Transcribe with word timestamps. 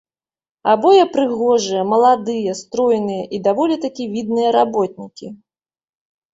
Абое 0.71 1.03
прыгожыя, 1.17 1.83
маладыя, 1.91 2.57
стройныя, 2.61 3.23
і 3.37 3.43
даволі 3.51 3.75
такі 3.87 4.11
відныя 4.17 4.49
работнікі. 4.59 5.27